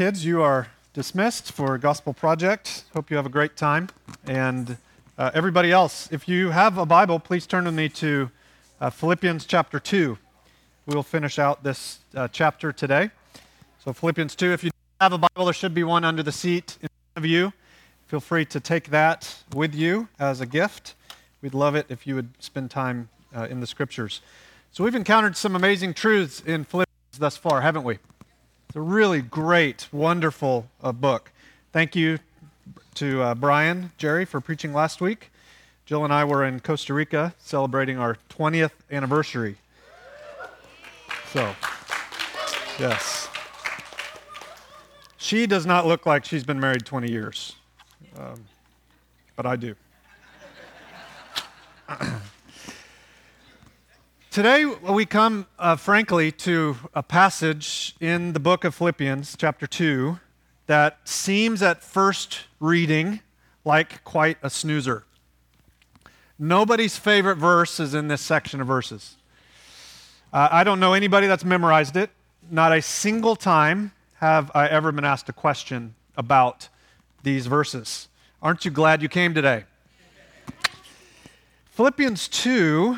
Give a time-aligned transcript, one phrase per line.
[0.00, 2.84] Kids, you are dismissed for Gospel Project.
[2.94, 3.90] Hope you have a great time.
[4.24, 4.78] And
[5.18, 8.30] uh, everybody else, if you have a Bible, please turn with me to
[8.80, 10.16] uh, Philippians chapter 2.
[10.86, 13.10] We will finish out this uh, chapter today.
[13.84, 14.70] So, Philippians 2, if you
[15.02, 17.52] have a Bible, there should be one under the seat in front of you.
[18.06, 20.94] Feel free to take that with you as a gift.
[21.42, 24.22] We'd love it if you would spend time uh, in the scriptures.
[24.72, 27.98] So, we've encountered some amazing truths in Philippians thus far, haven't we?
[28.70, 31.32] It's a really great, wonderful uh, book.
[31.72, 32.20] Thank you
[32.94, 35.32] to uh, Brian, Jerry, for preaching last week.
[35.86, 39.56] Jill and I were in Costa Rica celebrating our 20th anniversary.
[41.32, 41.52] So,
[42.78, 43.28] yes.
[45.16, 47.56] She does not look like she's been married 20 years,
[48.16, 48.44] um,
[49.34, 49.74] but I do.
[54.30, 60.20] Today, we come, uh, frankly, to a passage in the book of Philippians, chapter 2,
[60.68, 63.22] that seems at first reading
[63.64, 65.02] like quite a snoozer.
[66.38, 69.16] Nobody's favorite verse is in this section of verses.
[70.32, 72.10] Uh, I don't know anybody that's memorized it.
[72.48, 76.68] Not a single time have I ever been asked a question about
[77.24, 78.06] these verses.
[78.40, 79.64] Aren't you glad you came today?
[81.72, 82.96] Philippians 2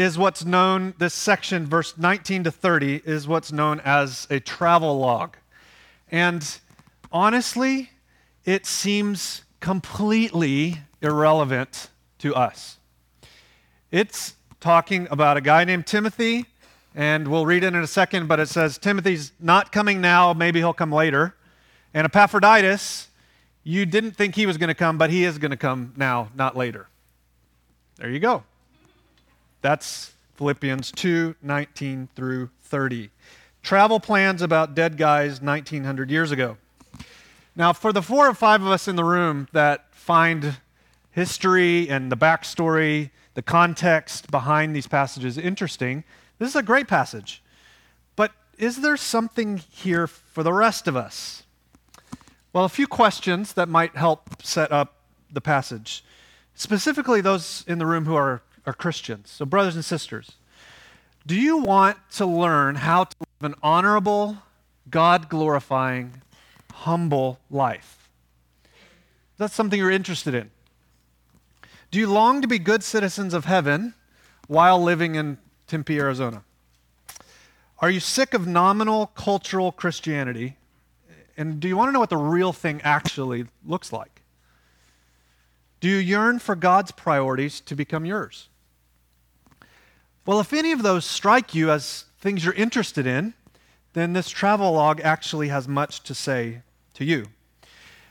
[0.00, 4.98] is what's known, this section, verse 19 to 30, is what's known as a travel
[4.98, 5.36] log.
[6.10, 6.58] And
[7.12, 7.90] honestly,
[8.44, 12.78] it seems completely irrelevant to us.
[13.90, 16.46] It's talking about a guy named Timothy,
[16.94, 20.60] and we'll read it in a second, but it says Timothy's not coming now, maybe
[20.60, 21.34] he'll come later.
[21.92, 23.08] And Epaphroditus,
[23.64, 26.30] you didn't think he was going to come, but he is going to come now,
[26.34, 26.88] not later.
[27.96, 28.44] There you go.
[29.62, 33.10] That's Philippians 2 19 through 30.
[33.62, 36.56] Travel plans about dead guys 1900 years ago.
[37.54, 40.56] Now, for the four or five of us in the room that find
[41.10, 46.04] history and the backstory, the context behind these passages interesting,
[46.38, 47.42] this is a great passage.
[48.16, 51.42] But is there something here for the rest of us?
[52.52, 54.94] Well, a few questions that might help set up
[55.30, 56.02] the passage.
[56.54, 59.30] Specifically, those in the room who are are Christians.
[59.30, 60.32] So, brothers and sisters,
[61.26, 64.38] do you want to learn how to live an honorable,
[64.90, 66.22] God glorifying,
[66.72, 68.08] humble life?
[69.38, 70.50] That's something you're interested in.
[71.90, 73.94] Do you long to be good citizens of heaven
[74.46, 76.42] while living in Tempe, Arizona?
[77.78, 80.56] Are you sick of nominal cultural Christianity?
[81.36, 84.20] And do you want to know what the real thing actually looks like?
[85.80, 88.49] Do you yearn for God's priorities to become yours?
[90.26, 93.34] Well, if any of those strike you as things you're interested in,
[93.94, 96.62] then this travel log actually has much to say
[96.94, 97.26] to you.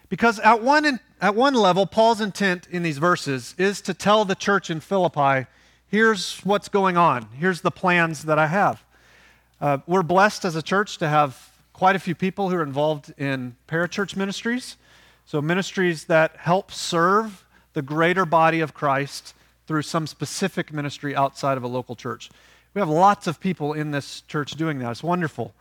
[0.09, 4.25] Because at one, in, at one level, Paul's intent in these verses is to tell
[4.25, 5.47] the church in Philippi
[5.87, 8.83] here's what's going on, here's the plans that I have.
[9.61, 13.13] Uh, we're blessed as a church to have quite a few people who are involved
[13.17, 14.77] in parachurch ministries.
[15.25, 19.35] So, ministries that help serve the greater body of Christ
[19.69, 22.31] through some specific ministry outside of a local church.
[22.73, 24.89] We have lots of people in this church doing that.
[24.89, 25.53] It's wonderful.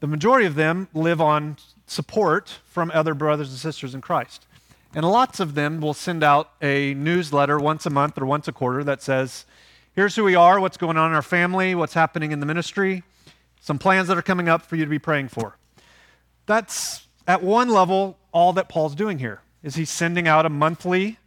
[0.00, 4.46] The majority of them live on support from other brothers and sisters in Christ.
[4.94, 8.52] And lots of them will send out a newsletter once a month or once a
[8.52, 9.44] quarter that says,
[9.94, 13.02] here's who we are, what's going on in our family, what's happening in the ministry,
[13.60, 15.58] some plans that are coming up for you to be praying for.
[16.46, 19.42] That's at one level all that Paul's doing here.
[19.62, 21.18] Is he's sending out a monthly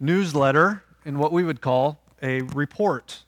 [0.00, 3.22] newsletter in what we would call a report.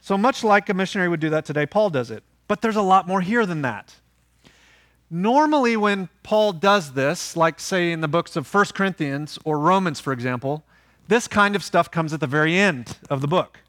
[0.00, 2.22] So much like a missionary would do that today, Paul does it.
[2.46, 3.94] But there's a lot more here than that.
[5.10, 10.00] Normally, when Paul does this, like say in the books of 1 Corinthians or Romans,
[10.00, 10.64] for example,
[11.08, 13.60] this kind of stuff comes at the very end of the book.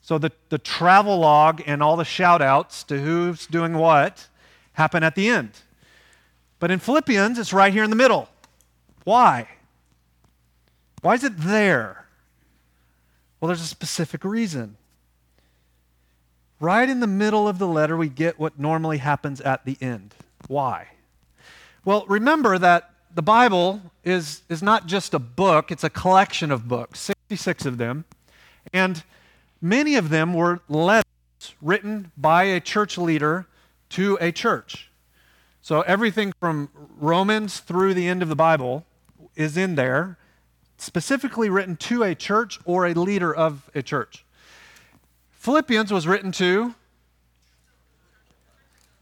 [0.00, 4.28] So the, the travel log and all the shout outs to who's doing what
[4.72, 5.50] happen at the end.
[6.58, 8.28] But in Philippians, it's right here in the middle.
[9.04, 9.48] Why?
[11.02, 12.07] Why is it there?
[13.40, 14.76] Well, there's a specific reason.
[16.60, 20.14] Right in the middle of the letter, we get what normally happens at the end.
[20.48, 20.88] Why?
[21.84, 26.66] Well, remember that the Bible is, is not just a book, it's a collection of
[26.66, 28.04] books, 66 of them.
[28.72, 29.02] And
[29.62, 31.04] many of them were letters
[31.62, 33.46] written by a church leader
[33.90, 34.90] to a church.
[35.62, 38.84] So everything from Romans through the end of the Bible
[39.36, 40.17] is in there
[40.78, 44.24] specifically written to a church or a leader of a church.
[45.32, 46.74] Philippians was written to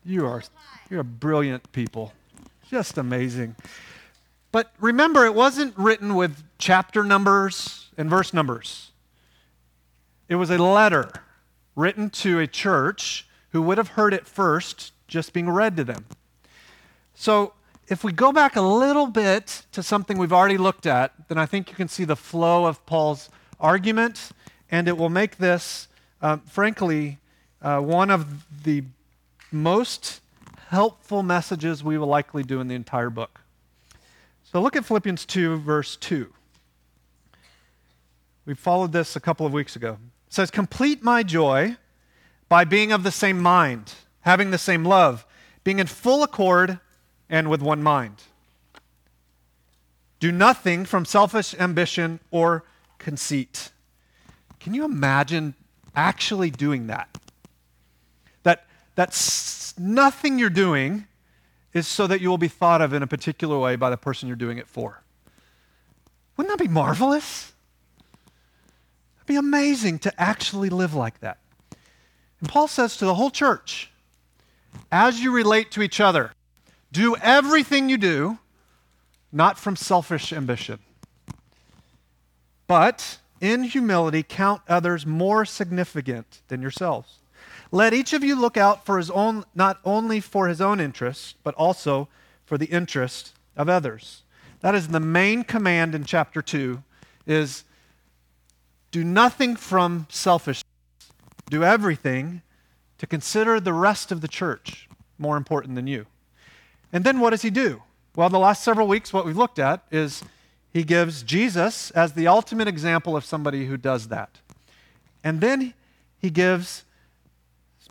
[0.04, 0.42] You are
[0.90, 2.12] you're brilliant people.
[2.70, 3.56] Just amazing.
[4.52, 8.92] But remember, it wasn't written with chapter numbers and verse numbers.
[10.28, 11.10] It was a letter
[11.74, 16.06] written to a church who would have heard it first just being read to them.
[17.14, 17.52] So,
[17.88, 21.46] if we go back a little bit to something we've already looked at, then I
[21.46, 23.30] think you can see the flow of Paul's
[23.60, 24.30] argument,
[24.70, 25.86] and it will make this,
[26.20, 27.18] uh, frankly,
[27.62, 28.82] uh, one of the
[29.52, 30.20] most
[30.68, 33.40] helpful messages we will likely do in the entire book.
[34.42, 36.32] So look at Philippians 2, verse 2.
[38.46, 39.98] We followed this a couple of weeks ago.
[40.26, 41.76] It says, Complete my joy
[42.48, 45.24] by being of the same mind, having the same love,
[45.62, 46.80] being in full accord
[47.28, 48.22] and with one mind.
[50.18, 52.64] Do nothing from selfish ambition or
[52.98, 53.70] conceit.
[54.60, 55.54] Can you imagine
[55.94, 57.08] actually doing that?
[58.42, 61.06] That, that nothing you're doing
[61.72, 64.26] is so that you will be thought of in a particular way by the person
[64.26, 65.02] you're doing it for.
[66.36, 67.52] Wouldn't that be marvelous?
[69.18, 71.38] It'd be amazing to actually live like that.
[72.40, 73.90] And Paul says to the whole church,
[74.90, 76.32] as you relate to each other,
[76.96, 78.38] do everything you do
[79.30, 80.78] not from selfish ambition,
[82.66, 87.18] but in humility count others more significant than yourselves.
[87.70, 91.36] Let each of you look out for his own, not only for his own interest,
[91.42, 92.08] but also
[92.46, 94.22] for the interest of others.
[94.60, 96.82] That is the main command in chapter 2
[97.26, 97.64] is
[98.90, 100.64] do nothing from selfishness.
[101.50, 102.40] Do everything
[102.96, 104.88] to consider the rest of the church
[105.18, 106.06] more important than you.
[106.92, 107.82] And then what does he do?
[108.14, 110.22] Well, the last several weeks, what we've looked at is
[110.72, 114.40] he gives Jesus as the ultimate example of somebody who does that.
[115.22, 115.74] And then
[116.18, 116.84] he gives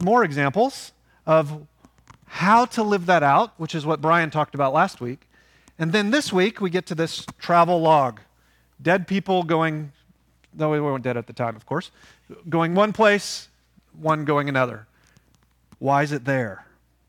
[0.02, 0.94] more examples
[1.26, 1.68] of
[2.26, 5.28] how to live that out, which is what Brian talked about last week.
[5.78, 8.20] And then this week, we get to this travel log.
[8.82, 9.92] Dead people going,
[10.54, 11.92] no, we weren't dead at the time, of course,
[12.50, 13.50] going one place,
[14.00, 14.88] one going another.
[15.80, 16.66] Why is it there?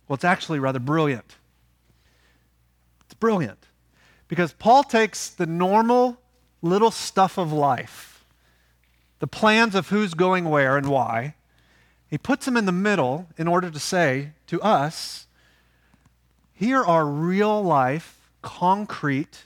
[0.06, 1.36] Well, it's actually rather brilliant.
[3.18, 3.66] Brilliant
[4.28, 6.20] because Paul takes the normal
[6.62, 8.24] little stuff of life,
[9.18, 11.34] the plans of who's going where and why,
[12.08, 15.26] he puts them in the middle in order to say to us,
[16.52, 19.44] here are real life, concrete,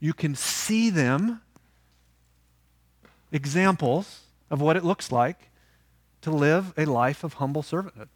[0.00, 1.40] you can see them,
[3.30, 4.20] examples
[4.50, 5.50] of what it looks like
[6.20, 8.08] to live a life of humble servanthood.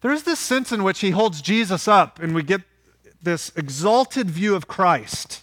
[0.00, 2.62] There's this sense in which he holds Jesus up, and we get
[3.24, 5.42] this exalted view of Christ,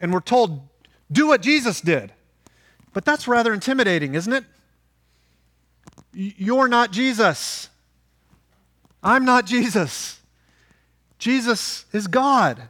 [0.00, 0.68] and we're told,
[1.10, 2.12] do what Jesus did.
[2.92, 4.44] But that's rather intimidating, isn't it?
[6.12, 7.68] You're not Jesus.
[9.02, 10.20] I'm not Jesus.
[11.18, 12.68] Jesus is God.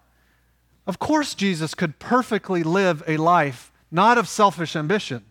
[0.86, 5.24] Of course, Jesus could perfectly live a life not of selfish ambition,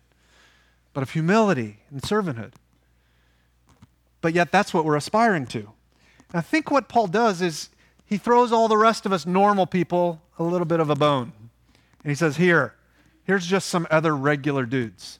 [0.94, 2.54] but of humility and servanthood.
[4.22, 5.70] But yet, that's what we're aspiring to.
[6.34, 7.70] I think what Paul does is
[8.14, 11.34] he throws all the rest of us normal people a little bit of a bone.
[12.04, 12.76] And he says, Here,
[13.24, 15.18] here's just some other regular dudes.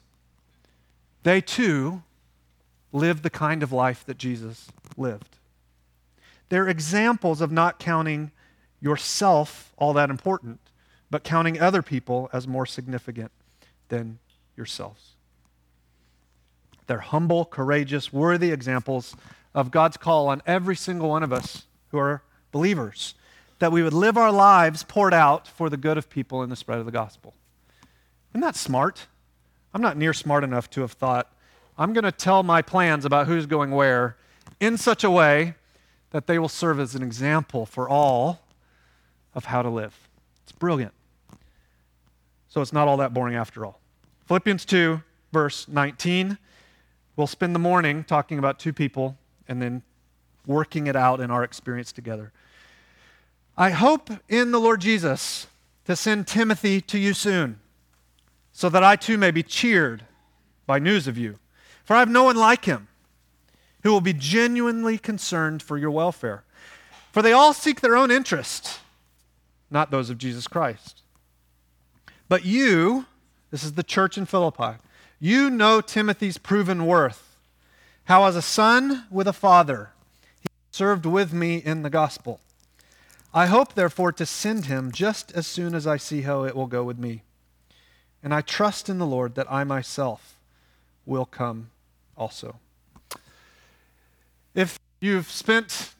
[1.24, 2.04] They too
[2.92, 5.38] live the kind of life that Jesus lived.
[6.50, 8.30] They're examples of not counting
[8.80, 10.60] yourself all that important,
[11.10, 13.32] but counting other people as more significant
[13.88, 14.20] than
[14.56, 15.14] yourselves.
[16.86, 19.16] They're humble, courageous, worthy examples
[19.52, 22.22] of God's call on every single one of us who are
[22.54, 23.16] believers,
[23.58, 26.56] that we would live our lives poured out for the good of people in the
[26.56, 27.34] spread of the gospel.
[28.30, 29.08] Isn't that smart?
[29.74, 31.32] I'm not near smart enough to have thought,
[31.76, 34.16] I'm going to tell my plans about who's going where
[34.60, 35.56] in such a way
[36.10, 38.42] that they will serve as an example for all
[39.34, 40.08] of how to live.
[40.44, 40.94] It's brilliant.
[42.48, 43.80] So it's not all that boring after all.
[44.26, 46.38] Philippians 2, verse 19.
[47.16, 49.16] We'll spend the morning talking about two people
[49.48, 49.82] and then
[50.46, 52.32] working it out in our experience together.
[53.56, 55.46] I hope in the Lord Jesus
[55.84, 57.60] to send Timothy to you soon,
[58.52, 60.04] so that I too may be cheered
[60.66, 61.38] by news of you
[61.84, 62.88] for I have no one like him
[63.82, 66.42] who will be genuinely concerned for your welfare.
[67.12, 68.80] For they all seek their own interest,
[69.70, 71.02] not those of Jesus Christ.
[72.28, 73.04] But you,
[73.50, 74.78] this is the church in Philippi,
[75.20, 77.38] you know Timothy's proven worth,
[78.04, 79.90] how as a son with a father,
[80.40, 82.40] he served with me in the gospel.
[83.36, 86.68] I hope, therefore, to send him just as soon as I see how it will
[86.68, 87.22] go with me.
[88.22, 90.38] And I trust in the Lord that I myself
[91.04, 91.70] will come
[92.16, 92.60] also.
[94.54, 95.90] If you've spent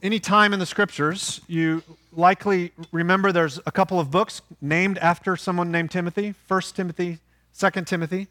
[0.00, 5.36] any time in the scriptures, you likely remember there's a couple of books named after
[5.36, 7.18] someone named Timothy 1 Timothy,
[7.58, 8.28] 2 Timothy.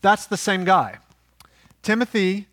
[0.00, 0.98] That's the same guy.
[1.82, 2.48] Timothy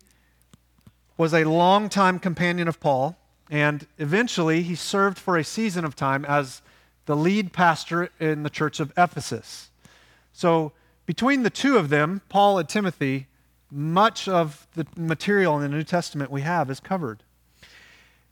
[1.16, 3.16] was a longtime companion of Paul,
[3.50, 6.62] and eventually he served for a season of time as
[7.06, 9.70] the lead pastor in the church of Ephesus.
[10.32, 10.72] So,
[11.06, 13.26] between the two of them, Paul and Timothy,
[13.70, 17.22] much of the material in the New Testament we have is covered.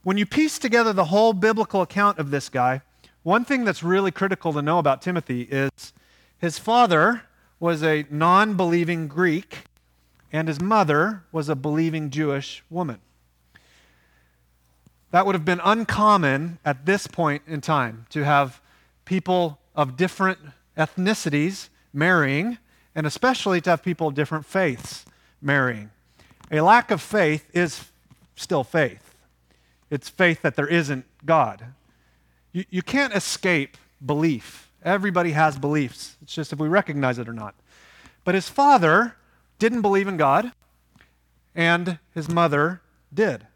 [0.02, 2.80] When you piece together the whole biblical account of this guy,
[3.22, 5.92] one thing that's really critical to know about Timothy is
[6.38, 7.22] his father
[7.60, 9.64] was a non believing Greek,
[10.32, 12.98] and his mother was a believing Jewish woman.
[15.12, 18.60] That would have been uncommon at this point in time to have
[19.04, 20.38] people of different
[20.76, 22.56] ethnicities marrying,
[22.94, 25.04] and especially to have people of different faiths
[25.40, 25.90] marrying.
[26.50, 27.90] A lack of faith is
[28.36, 29.14] still faith.
[29.90, 31.66] It's faith that there isn't God.
[32.52, 34.70] You, you can't escape belief.
[34.82, 36.16] Everybody has beliefs.
[36.22, 37.54] It's just if we recognize it or not.
[38.24, 39.16] But his father
[39.58, 40.52] didn't believe in God,
[41.54, 42.80] and his mother
[43.12, 43.46] did.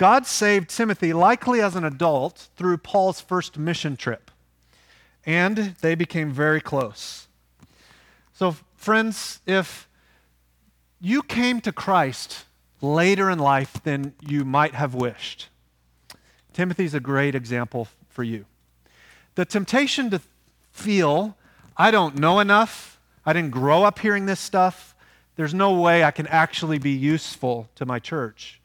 [0.00, 4.30] God saved Timothy, likely as an adult, through Paul's first mission trip.
[5.26, 7.28] And they became very close.
[8.32, 9.90] So, friends, if
[11.02, 12.46] you came to Christ
[12.80, 15.50] later in life than you might have wished,
[16.54, 18.46] Timothy's a great example for you.
[19.34, 20.22] The temptation to
[20.72, 21.36] feel,
[21.76, 24.94] I don't know enough, I didn't grow up hearing this stuff,
[25.36, 28.59] there's no way I can actually be useful to my church,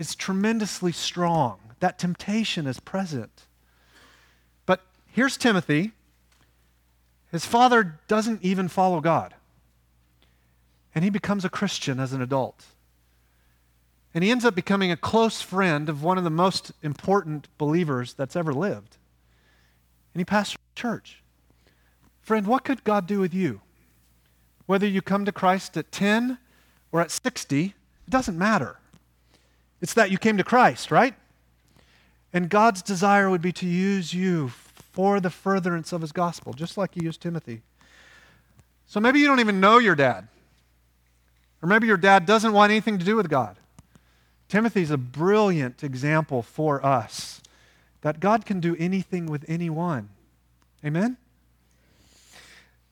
[0.00, 1.58] is tremendously strong.
[1.80, 3.46] That temptation is present.
[4.66, 5.92] But here's Timothy
[7.30, 9.34] his father doesn't even follow God.
[10.92, 12.64] And he becomes a Christian as an adult.
[14.12, 18.14] And he ends up becoming a close friend of one of the most important believers
[18.14, 18.96] that's ever lived.
[20.12, 21.22] And he pastors church.
[22.22, 23.60] Friend, what could God do with you?
[24.66, 26.38] Whether you come to Christ at 10
[26.90, 27.74] or at 60, it
[28.10, 28.78] doesn't matter.
[29.80, 31.14] It's that you came to Christ, right?
[32.32, 36.76] And God's desire would be to use you for the furtherance of his gospel, just
[36.76, 37.62] like he used Timothy.
[38.86, 40.28] So maybe you don't even know your dad.
[41.62, 43.56] Or maybe your dad doesn't want anything to do with God.
[44.48, 47.40] Timothy's a brilliant example for us
[48.00, 50.08] that God can do anything with anyone.
[50.84, 51.16] Amen?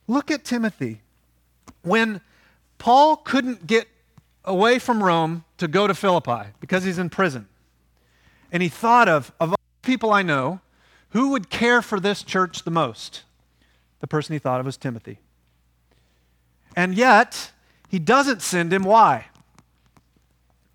[0.07, 1.01] Look at Timothy.
[1.81, 2.21] When
[2.77, 3.87] Paul couldn't get
[4.45, 7.47] away from Rome to go to Philippi because he's in prison,
[8.51, 10.61] and he thought of, of all people I know,
[11.09, 13.23] who would care for this church the most?
[13.99, 15.19] The person he thought of was Timothy.
[16.75, 17.51] And yet,
[17.89, 18.83] he doesn't send him.
[18.83, 19.25] Why?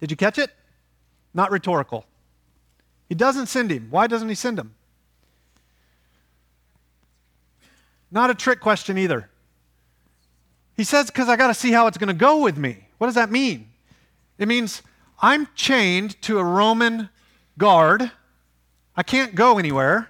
[0.01, 0.51] Did you catch it?
[1.33, 2.05] Not rhetorical.
[3.09, 3.89] He doesn't send him.
[3.91, 4.75] Why doesn't he send him?
[8.11, 9.31] Not a trick question either.
[10.77, 12.89] He says, because I got to see how it's going to go with me.
[13.05, 13.69] What does that mean?
[14.39, 14.81] It means
[15.21, 17.11] I'm chained to a Roman
[17.59, 18.11] guard.
[18.97, 20.09] I can't go anywhere.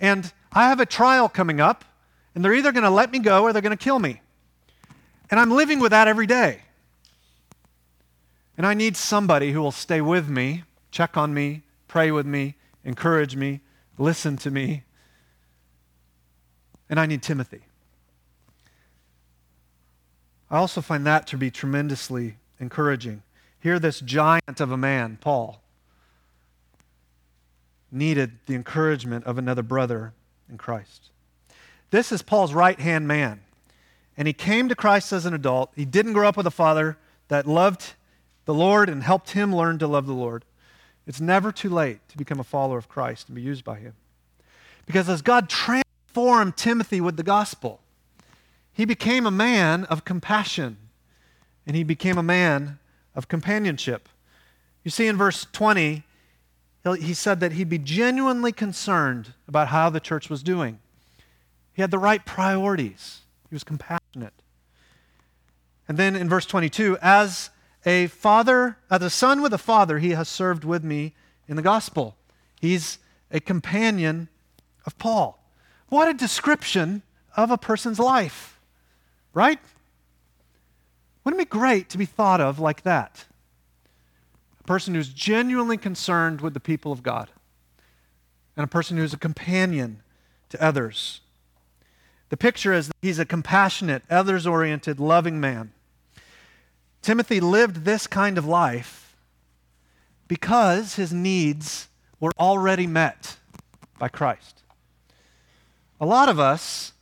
[0.00, 1.84] And I have a trial coming up,
[2.34, 4.22] and they're either going to let me go or they're going to kill me.
[5.30, 6.62] And I'm living with that every day.
[8.56, 12.56] And I need somebody who will stay with me, check on me, pray with me,
[12.82, 13.60] encourage me,
[13.98, 14.82] listen to me.
[16.90, 17.65] And I need Timothy.
[20.50, 23.22] I also find that to be tremendously encouraging.
[23.60, 25.60] Here, this giant of a man, Paul,
[27.90, 30.12] needed the encouragement of another brother
[30.48, 31.10] in Christ.
[31.90, 33.40] This is Paul's right hand man.
[34.16, 35.72] And he came to Christ as an adult.
[35.74, 36.96] He didn't grow up with a father
[37.28, 37.94] that loved
[38.44, 40.44] the Lord and helped him learn to love the Lord.
[41.06, 43.94] It's never too late to become a follower of Christ and be used by him.
[44.86, 47.80] Because as God transformed Timothy with the gospel,
[48.76, 50.76] he became a man of compassion
[51.66, 52.78] and he became a man
[53.14, 54.06] of companionship.
[54.84, 56.04] You see in verse 20,
[57.00, 60.78] he said that he'd be genuinely concerned about how the church was doing.
[61.72, 64.34] He had the right priorities, he was compassionate.
[65.88, 67.48] And then in verse 22, as
[67.86, 71.14] a father, as a son with a father, he has served with me
[71.48, 72.14] in the gospel.
[72.60, 72.98] He's
[73.30, 74.28] a companion
[74.84, 75.42] of Paul.
[75.88, 77.02] What a description
[77.36, 78.55] of a person's life,
[79.36, 79.60] right?
[81.22, 83.26] Wouldn't it be great to be thought of like that?
[84.60, 87.30] A person who's genuinely concerned with the people of God,
[88.56, 90.02] and a person who's a companion
[90.48, 91.20] to others.
[92.30, 95.72] The picture is that he's a compassionate, others oriented, loving man.
[97.02, 99.16] Timothy lived this kind of life
[100.28, 101.88] because his needs
[102.18, 103.36] were already met
[103.98, 104.62] by Christ.
[106.00, 106.94] A lot of us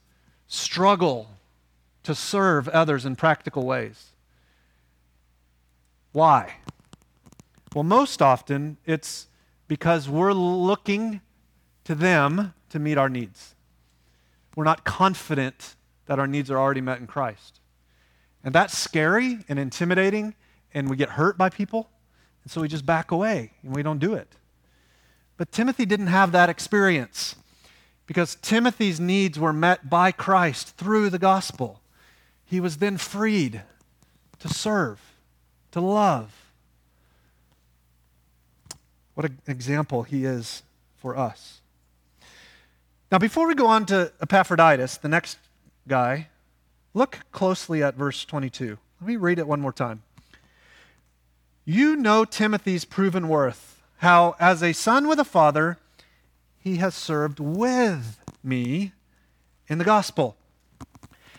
[0.48, 1.28] struggle
[2.04, 4.12] to serve others in practical ways.
[6.12, 6.54] Why?
[7.74, 9.26] Well, most often it's
[9.66, 11.20] because we're looking
[11.84, 13.54] to them to meet our needs.
[14.54, 15.74] We're not confident
[16.06, 17.60] that our needs are already met in Christ.
[18.44, 20.34] And that's scary and intimidating,
[20.72, 21.88] and we get hurt by people,
[22.42, 24.36] and so we just back away and we don't do it.
[25.36, 27.34] But Timothy didn't have that experience
[28.06, 31.80] because Timothy's needs were met by Christ through the gospel.
[32.44, 33.62] He was then freed
[34.40, 35.00] to serve,
[35.72, 36.32] to love.
[39.14, 40.62] What an example he is
[40.96, 41.60] for us.
[43.10, 45.38] Now, before we go on to Epaphroditus, the next
[45.86, 46.28] guy,
[46.94, 48.78] look closely at verse 22.
[49.00, 50.02] Let me read it one more time.
[51.64, 55.78] You know Timothy's proven worth, how as a son with a father,
[56.58, 58.92] he has served with me
[59.68, 60.36] in the gospel.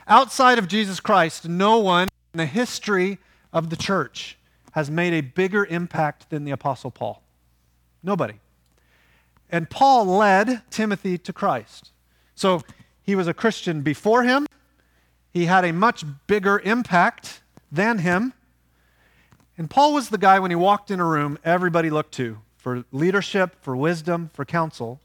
[0.08, 3.18] Outside of Jesus Christ, no one in the history
[3.52, 4.38] of the church
[4.74, 7.24] has made a bigger impact than the Apostle Paul.
[8.04, 8.36] Nobody.
[9.50, 11.92] And Paul led Timothy to Christ.
[12.36, 12.62] So
[13.02, 14.48] he was a Christian before him.
[15.32, 18.34] He had a much bigger impact than him.
[19.58, 22.84] And Paul was the guy when he walked in a room, everybody looked to for
[22.92, 25.00] leadership, for wisdom, for counsel.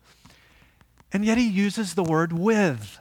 [1.13, 2.99] And yet he uses the word with.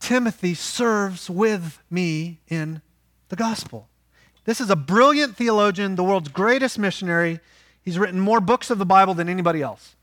[0.00, 2.80] Timothy serves with me in
[3.28, 3.88] the gospel.
[4.44, 7.38] This is a brilliant theologian, the world's greatest missionary.
[7.82, 9.94] He's written more books of the Bible than anybody else.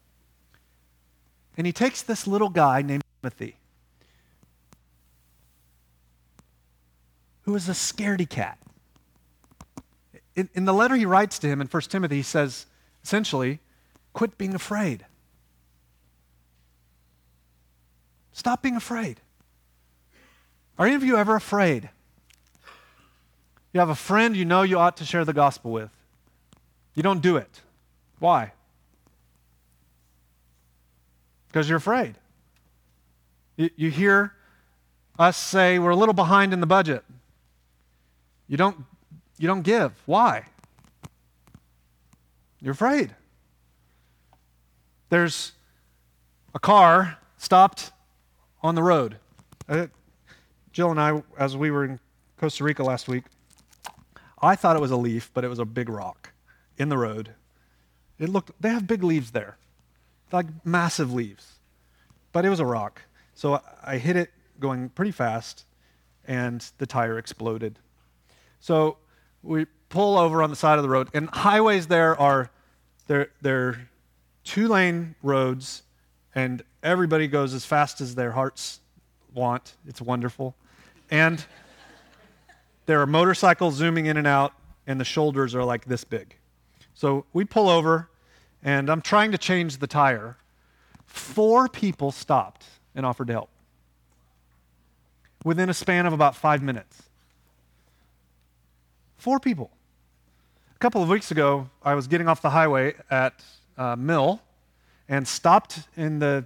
[1.57, 3.57] And he takes this little guy named Timothy,
[7.41, 8.59] who is a scaredy cat.
[10.35, 12.67] In, in the letter he writes to him in 1 Timothy, he says,
[13.03, 13.59] essentially,
[14.13, 15.05] quit being afraid.
[18.31, 19.19] Stop being afraid.
[20.77, 21.89] Are any of you ever afraid?
[23.73, 25.89] You have a friend you know you ought to share the gospel with.
[26.93, 27.61] You don't do it.
[28.19, 28.53] Why?
[31.47, 32.15] Because you're afraid.
[33.55, 34.33] You, you hear
[35.19, 37.03] us say we're a little behind in the budget.
[38.47, 38.77] You don't,
[39.37, 39.93] you don't give.
[40.05, 40.45] Why?
[42.61, 43.15] You're afraid.
[45.09, 45.53] There's
[46.53, 47.91] a car stopped
[48.61, 49.17] on the road.
[49.69, 49.87] Uh,
[50.77, 51.99] Jill and I, as we were in
[52.39, 53.23] Costa Rica last week,
[54.43, 56.33] I thought it was a leaf, but it was a big rock
[56.77, 57.31] in the road.
[58.19, 59.57] It looked, they have big leaves there,
[60.31, 61.53] like massive leaves,
[62.31, 63.01] but it was a rock.
[63.33, 65.65] So I hit it going pretty fast,
[66.27, 67.79] and the tire exploded.
[68.59, 68.97] So
[69.41, 72.51] we pull over on the side of the road, and highways there are
[73.07, 73.89] they're, they're
[74.43, 75.81] two lane roads,
[76.35, 78.79] and everybody goes as fast as their hearts
[79.33, 79.73] want.
[79.87, 80.55] It's wonderful.
[81.09, 81.43] And
[82.85, 84.53] there are motorcycles zooming in and out,
[84.85, 86.35] and the shoulders are like this big.
[86.93, 88.09] So we pull over,
[88.63, 90.37] and I'm trying to change the tire.
[91.05, 92.65] Four people stopped
[92.95, 93.49] and offered to help
[95.43, 97.03] within a span of about five minutes.
[99.17, 99.71] Four people.
[100.75, 103.43] A couple of weeks ago, I was getting off the highway at
[103.77, 104.41] uh, Mill
[105.07, 106.45] and stopped in the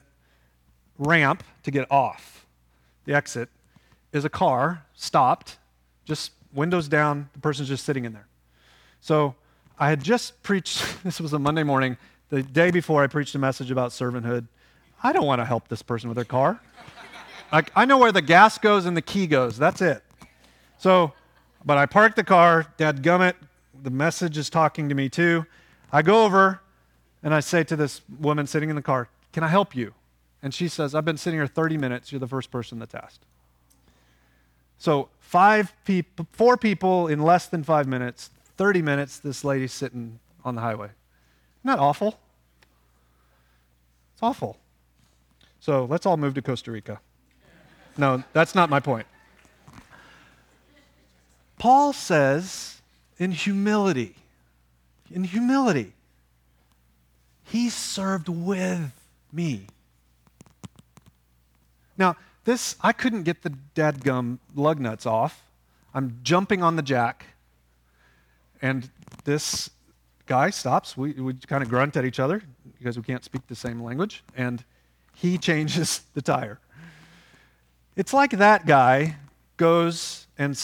[0.97, 2.45] ramp to get off
[3.05, 3.49] the exit.
[4.13, 5.57] Is a car stopped
[6.05, 8.27] just windows down, the person's just sitting in there.
[8.99, 9.35] So
[9.79, 11.97] I had just preached, this was a Monday morning,
[12.29, 14.47] the day before I preached a message about servanthood.
[15.03, 16.59] I don't want to help this person with their car.
[17.51, 19.57] like, I know where the gas goes and the key goes.
[19.57, 20.03] That's it.
[20.77, 21.13] So,
[21.65, 23.35] but I parked the car, dad gummit,
[23.83, 25.45] the message is talking to me too.
[25.91, 26.61] I go over
[27.23, 29.93] and I say to this woman sitting in the car, Can I help you?
[30.43, 32.11] And she says, I've been sitting here 30 minutes.
[32.11, 33.25] You're the first person that's asked.
[34.81, 40.17] So five people, four people in less than five minutes, 30 minutes, this lady's sitting
[40.43, 40.87] on the highway.
[40.87, 42.19] Isn't that awful?
[44.15, 44.57] It's awful.
[45.59, 46.99] So let's all move to Costa Rica.
[47.95, 49.05] No, that's not my point.
[51.59, 52.81] Paul says,
[53.19, 54.15] in humility,
[55.11, 55.93] in humility,
[57.43, 58.91] he served with
[59.31, 59.67] me.
[61.99, 62.15] Now,
[62.51, 65.41] this, I couldn't get the dadgum lug nuts off.
[65.93, 67.27] I'm jumping on the jack,
[68.61, 68.89] and
[69.23, 69.69] this
[70.25, 70.97] guy stops.
[70.97, 72.41] We, we kind of grunt at each other
[72.77, 74.65] because we can't speak the same language, and
[75.15, 76.59] he changes the tire.
[77.95, 79.15] It's like that guy
[79.55, 80.59] goes and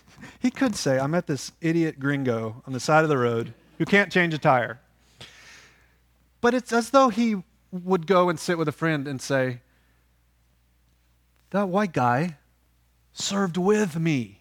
[0.40, 3.84] he could say, I met this idiot gringo on the side of the road who
[3.84, 4.78] can't change a tire.
[6.40, 9.60] But it's as though he would go and sit with a friend and say,
[11.52, 12.36] That white guy
[13.12, 14.40] served with me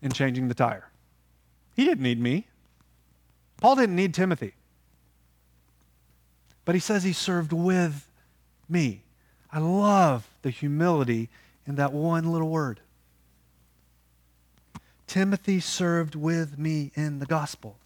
[0.00, 0.88] in changing the tire.
[1.76, 2.46] He didn't need me.
[3.58, 4.54] Paul didn't need Timothy.
[6.64, 8.08] But he says he served with
[8.66, 9.02] me.
[9.52, 11.28] I love the humility
[11.66, 12.80] in that one little word.
[15.06, 17.76] Timothy served with me in the gospel.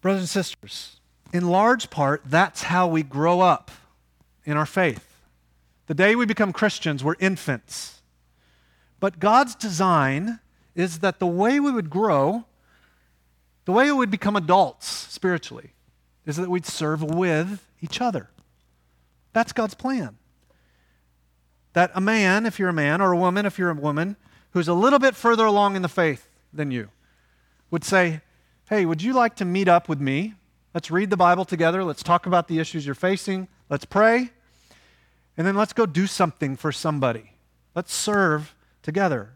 [0.00, 1.00] Brothers and sisters,
[1.32, 3.72] in large part, that's how we grow up
[4.44, 5.09] in our faith.
[5.90, 8.00] The day we become Christians, we're infants.
[9.00, 10.38] But God's design
[10.76, 12.44] is that the way we would grow,
[13.64, 15.72] the way we would become adults spiritually,
[16.26, 18.30] is that we'd serve with each other.
[19.32, 20.16] That's God's plan.
[21.72, 24.14] That a man, if you're a man, or a woman, if you're a woman,
[24.52, 26.90] who's a little bit further along in the faith than you,
[27.72, 28.20] would say,
[28.68, 30.34] Hey, would you like to meet up with me?
[30.72, 31.82] Let's read the Bible together.
[31.82, 33.48] Let's talk about the issues you're facing.
[33.68, 34.30] Let's pray.
[35.36, 37.32] And then let's go do something for somebody.
[37.74, 39.30] Let's serve together.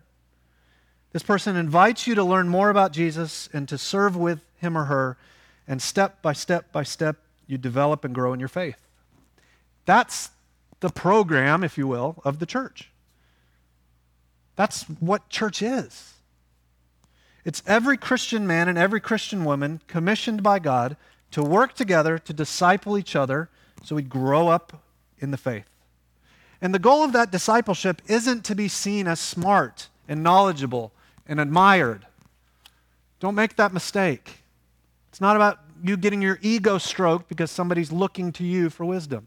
[1.12, 4.84] This person invites you to learn more about Jesus and to serve with him or
[4.84, 5.16] her.
[5.68, 8.84] And step by step by step, you develop and grow in your faith.
[9.86, 10.30] That's
[10.80, 12.90] the program, if you will, of the church.
[14.56, 16.14] That's what church is.
[17.44, 20.96] It's every Christian man and every Christian woman commissioned by God
[21.30, 23.50] to work together to disciple each other
[23.82, 24.82] so we grow up
[25.18, 25.68] in the faith.
[26.60, 30.92] And the goal of that discipleship isn't to be seen as smart and knowledgeable
[31.26, 32.06] and admired.
[33.20, 34.38] Don't make that mistake.
[35.08, 39.26] It's not about you getting your ego stroked because somebody's looking to you for wisdom.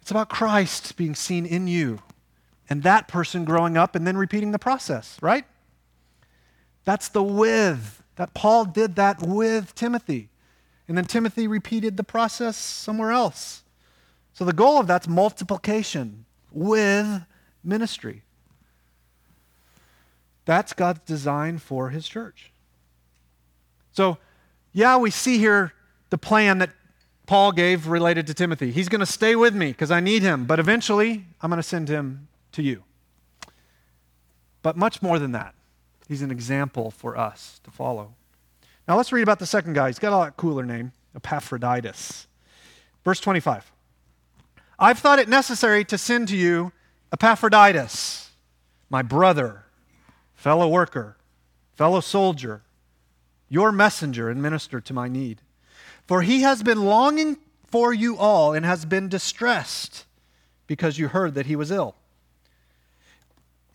[0.00, 2.00] It's about Christ being seen in you
[2.68, 5.44] and that person growing up and then repeating the process, right?
[6.84, 8.02] That's the with.
[8.16, 10.28] That Paul did that with Timothy.
[10.86, 13.63] And then Timothy repeated the process somewhere else.
[14.34, 17.22] So the goal of that's multiplication with
[17.62, 18.22] ministry.
[20.44, 22.52] That's God's design for his church.
[23.92, 24.18] So,
[24.72, 25.72] yeah, we see here
[26.10, 26.70] the plan that
[27.26, 28.70] Paul gave related to Timothy.
[28.70, 31.62] He's going to stay with me because I need him, but eventually I'm going to
[31.62, 32.82] send him to you.
[34.62, 35.54] But much more than that.
[36.08, 38.14] He's an example for us to follow.
[38.86, 39.88] Now let's read about the second guy.
[39.88, 42.26] He's got a lot cooler name, Epaphroditus.
[43.04, 43.73] Verse 25.
[44.78, 46.72] I've thought it necessary to send to you
[47.12, 48.30] Epaphroditus,
[48.90, 49.64] my brother,
[50.34, 51.16] fellow worker,
[51.74, 52.62] fellow soldier,
[53.48, 55.40] your messenger and minister to my need.
[56.06, 60.04] For he has been longing for you all and has been distressed
[60.66, 61.94] because you heard that he was ill.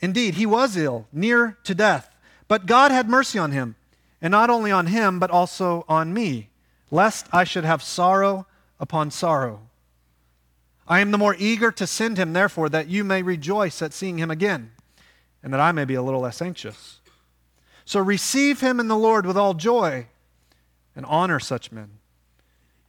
[0.02, 2.14] Indeed, he was ill, near to death.
[2.48, 3.76] But God had mercy on him,
[4.22, 6.50] and not only on him, but also on me,
[6.90, 8.48] lest I should have sorrow
[8.80, 9.69] upon sorrow.
[10.90, 14.18] I am the more eager to send him, therefore, that you may rejoice at seeing
[14.18, 14.72] him again,
[15.44, 17.00] and that I may be a little less anxious.
[17.86, 20.08] So receive him in the Lord with all joy,
[20.96, 21.92] and honor such men.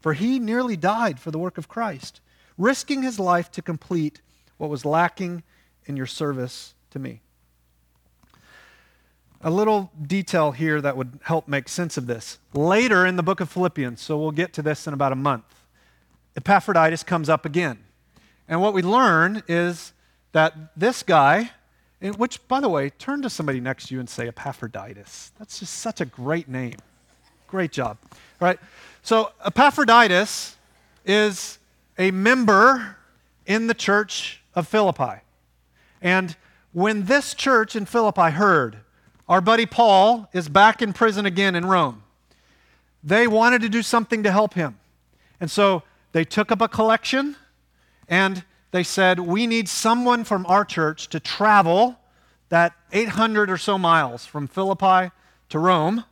[0.01, 2.23] For he nearly died for the work of Christ,
[2.57, 4.23] risking his life to complete
[4.57, 5.43] what was lacking
[5.85, 7.21] in your service to me.
[9.43, 12.39] A little detail here that would help make sense of this.
[12.55, 15.45] Later in the book of Philippians, so we'll get to this in about a month,
[16.35, 17.79] Epaphroditus comes up again.
[18.51, 19.93] And what we learn is
[20.33, 21.53] that this guy,
[22.03, 25.31] eh, which, by the way, turn to somebody next to you and say Epaphroditus.
[25.39, 26.77] That's just such a great name.
[27.47, 27.97] Great job.
[28.13, 28.59] All right.
[29.03, 30.57] So, Epaphroditus
[31.07, 31.61] is
[31.97, 32.97] a member
[33.47, 35.23] in the church of Philippi.
[36.03, 36.37] And
[36.73, 38.79] when this church in Philippi heard
[39.29, 42.03] our buddy Paul is back in prison again in Rome.
[43.05, 44.81] They wanted to do something to help him.
[45.41, 47.37] And so they took up a collection
[48.11, 51.97] and they said, We need someone from our church to travel
[52.51, 55.13] that 800 or so miles from Philippi
[55.49, 56.05] to Rome,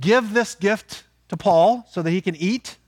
[0.00, 2.78] give this gift to Paul so that he can eat,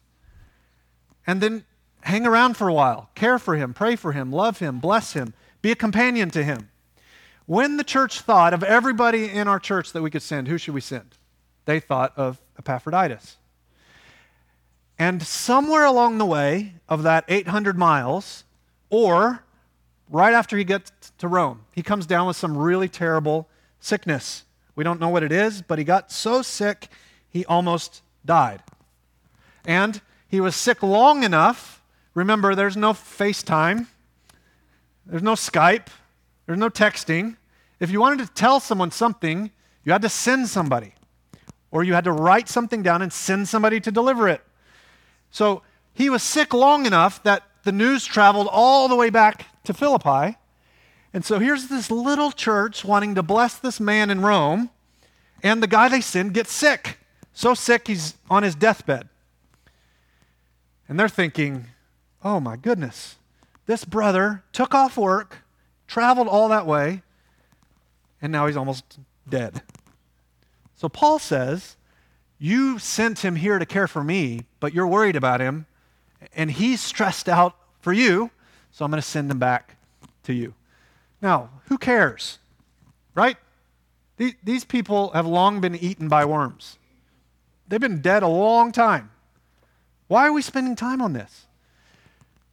[1.26, 1.64] and then
[2.02, 5.34] hang around for a while, care for him, pray for him, love him, bless him,
[5.60, 6.70] be a companion to him.
[7.44, 10.72] When the church thought of everybody in our church that we could send, who should
[10.72, 11.18] we send?
[11.66, 13.36] They thought of Epaphroditus.
[15.00, 18.44] And somewhere along the way of that 800 miles,
[18.90, 19.42] or
[20.10, 23.48] right after he gets to Rome, he comes down with some really terrible
[23.80, 24.44] sickness.
[24.76, 26.88] We don't know what it is, but he got so sick
[27.30, 28.62] he almost died.
[29.64, 31.82] And he was sick long enough.
[32.12, 33.86] Remember, there's no FaceTime,
[35.06, 35.86] there's no Skype,
[36.44, 37.38] there's no texting.
[37.78, 39.50] If you wanted to tell someone something,
[39.82, 40.92] you had to send somebody.
[41.70, 44.42] or you had to write something down and send somebody to deliver it.
[45.30, 45.62] So
[45.92, 50.36] he was sick long enough that the news traveled all the way back to Philippi.
[51.12, 54.70] And so here's this little church wanting to bless this man in Rome,
[55.42, 56.98] and the guy they send gets sick.
[57.32, 59.08] So sick, he's on his deathbed.
[60.88, 61.66] And they're thinking,
[62.24, 63.16] oh my goodness,
[63.66, 65.38] this brother took off work,
[65.86, 67.02] traveled all that way,
[68.20, 69.62] and now he's almost dead.
[70.76, 71.76] So Paul says,
[72.42, 75.66] You sent him here to care for me, but you're worried about him,
[76.34, 78.30] and he's stressed out for you,
[78.72, 79.76] so I'm going to send him back
[80.24, 80.54] to you.
[81.20, 82.38] Now, who cares?
[83.14, 83.36] Right?
[84.16, 86.78] These people have long been eaten by worms.
[87.68, 89.10] They've been dead a long time.
[90.08, 91.46] Why are we spending time on this?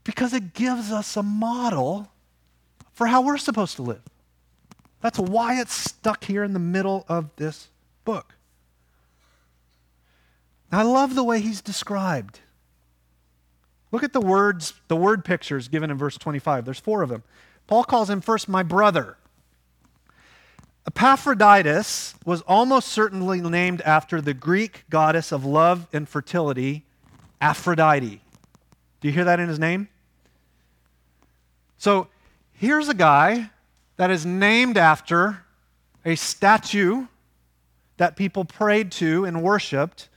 [0.03, 2.09] Because it gives us a model
[2.91, 4.01] for how we're supposed to live.
[5.01, 7.69] That's why it's stuck here in the middle of this
[8.03, 8.33] book.
[10.71, 12.41] I love the way he's described.
[13.91, 16.65] Look at the words, the word pictures given in verse 25.
[16.65, 17.23] There's four of them.
[17.67, 19.17] Paul calls him first my brother.
[20.85, 26.85] Epaphroditus was almost certainly named after the Greek goddess of love and fertility,
[27.41, 28.21] Aphrodite.
[29.01, 29.89] Do you hear that in his name?
[31.77, 32.07] So
[32.53, 33.51] here's a guy
[33.97, 35.43] that is named after
[36.05, 37.07] a statue
[37.97, 40.07] that people prayed to and worshiped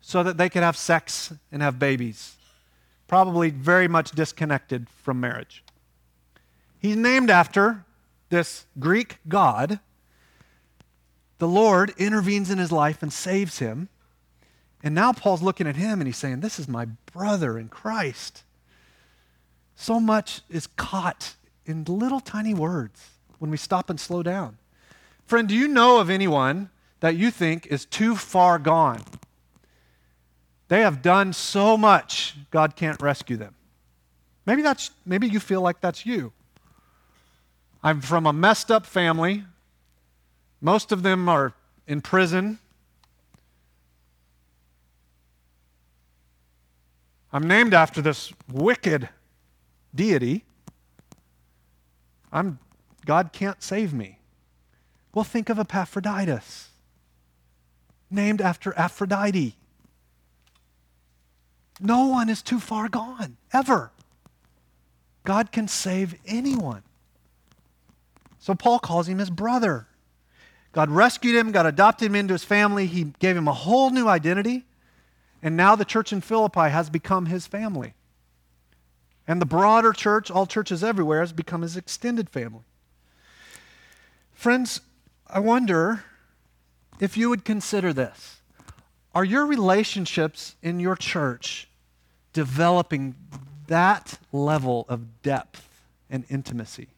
[0.00, 2.36] so that they could have sex and have babies.
[3.06, 5.64] Probably very much disconnected from marriage.
[6.78, 7.84] He's named after
[8.28, 9.80] this Greek god.
[11.38, 13.88] The Lord intervenes in his life and saves him.
[14.82, 18.44] And now Paul's looking at him and he's saying, This is my brother in Christ.
[19.74, 21.34] So much is caught
[21.64, 24.58] in little tiny words when we stop and slow down.
[25.26, 29.02] Friend, do you know of anyone that you think is too far gone?
[30.68, 33.54] They have done so much, God can't rescue them.
[34.46, 36.32] Maybe that's maybe you feel like that's you.
[37.82, 39.44] I'm from a messed up family.
[40.60, 41.54] Most of them are
[41.86, 42.58] in prison.
[47.32, 49.08] I'm named after this wicked
[49.94, 50.44] deity.
[52.32, 52.58] I'm,
[53.04, 54.18] God can't save me.
[55.14, 56.70] Well, think of Epaphroditus,
[58.10, 59.56] named after Aphrodite.
[61.80, 63.90] No one is too far gone, ever.
[65.24, 66.82] God can save anyone.
[68.38, 69.86] So Paul calls him his brother.
[70.72, 72.86] God rescued him, God adopted him into his family.
[72.86, 74.64] He gave him a whole new identity.
[75.42, 77.94] And now the church in Philippi has become his family.
[79.26, 82.62] And the broader church, all churches everywhere, has become his extended family.
[84.32, 84.80] Friends,
[85.26, 86.04] I wonder
[86.98, 88.37] if you would consider this.
[89.14, 91.68] Are your relationships in your church
[92.32, 93.14] developing
[93.66, 95.68] that level of depth
[96.10, 96.88] and intimacy?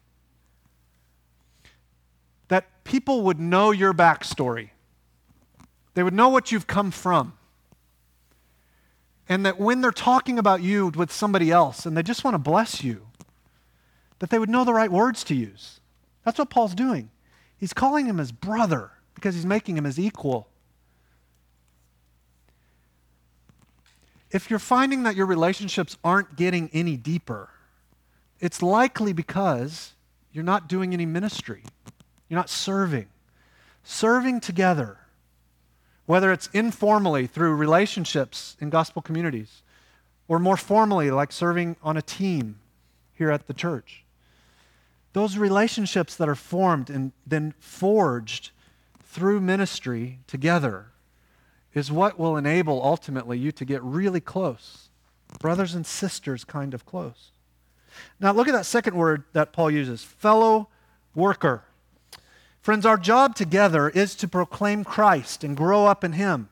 [2.51, 4.71] that people would know your backstory.
[5.93, 7.31] They would know what you've come from.
[9.29, 12.39] And that when they're talking about you with somebody else and they just want to
[12.39, 13.07] bless you,
[14.19, 15.79] that they would know the right words to use.
[16.25, 17.09] That's what Paul's doing.
[17.57, 20.49] He's calling him his brother because he's making him his equal.
[24.31, 27.49] If you're finding that your relationships aren't getting any deeper,
[28.39, 29.93] it's likely because
[30.31, 31.63] you're not doing any ministry.
[32.29, 33.07] You're not serving.
[33.83, 34.99] Serving together,
[36.05, 39.63] whether it's informally through relationships in gospel communities,
[40.27, 42.59] or more formally, like serving on a team
[43.13, 44.05] here at the church.
[45.13, 48.51] Those relationships that are formed and then forged
[49.03, 50.91] through ministry together
[51.73, 54.89] is what will enable ultimately you to get really close.
[55.39, 57.31] Brothers and sisters, kind of close.
[58.19, 60.67] Now, look at that second word that Paul uses fellow
[61.15, 61.63] worker.
[62.61, 66.49] Friends, our job together is to proclaim Christ and grow up in Him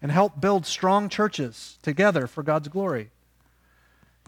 [0.00, 3.10] and help build strong churches together for God's glory.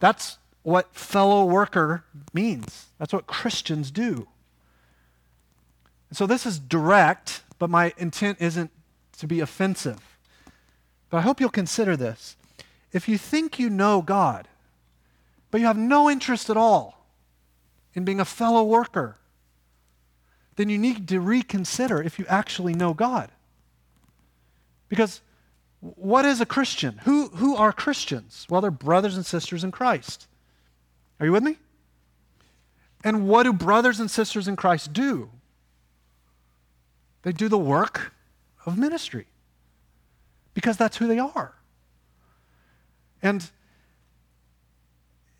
[0.00, 2.86] That's what fellow worker means.
[2.98, 4.28] That's what Christians do.
[6.12, 8.70] So this is direct, but my intent isn't
[9.18, 10.11] to be offensive.
[11.12, 12.38] But I hope you'll consider this.
[12.90, 14.48] If you think you know God,
[15.50, 17.06] but you have no interest at all
[17.92, 19.18] in being a fellow worker,
[20.56, 23.30] then you need to reconsider if you actually know God.
[24.88, 25.20] Because
[25.80, 26.96] what is a Christian?
[27.04, 28.46] Who, who are Christians?
[28.48, 30.26] Well, they're brothers and sisters in Christ.
[31.20, 31.58] Are you with me?
[33.04, 35.28] And what do brothers and sisters in Christ do?
[37.20, 38.14] They do the work
[38.64, 39.26] of ministry.
[40.54, 41.54] Because that's who they are.
[43.22, 43.50] And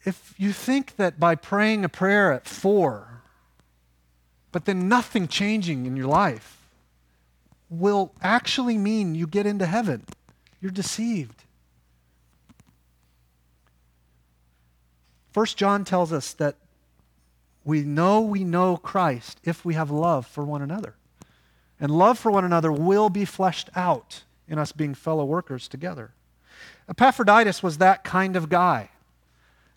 [0.04, 3.22] if you think that by praying a prayer at four,
[4.50, 6.58] but then nothing changing in your life,
[7.70, 10.04] will actually mean you get into heaven,
[10.60, 11.44] you're deceived.
[15.32, 16.56] First John tells us that
[17.64, 20.94] we know we know Christ if we have love for one another.
[21.80, 24.22] And love for one another will be fleshed out
[24.52, 26.12] in us being fellow workers together.
[26.88, 28.90] Epaphroditus was that kind of guy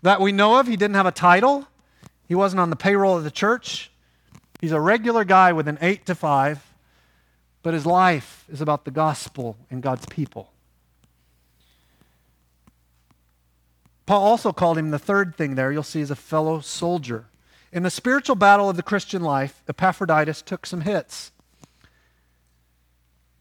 [0.02, 0.68] that we know of.
[0.68, 1.68] He didn't have a title,
[2.28, 3.90] he wasn't on the payroll of the church.
[4.60, 6.74] He's a regular guy with an eight to five,
[7.64, 10.52] but his life is about the gospel and God's people.
[14.06, 17.26] Paul also called him the third thing there, you'll see, as a fellow soldier.
[17.72, 21.32] In the spiritual battle of the Christian life, Epaphroditus took some hits.